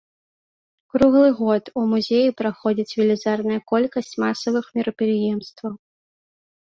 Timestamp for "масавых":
4.25-4.65